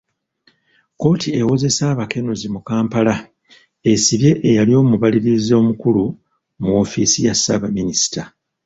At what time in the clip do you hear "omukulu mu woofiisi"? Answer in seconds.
5.61-7.19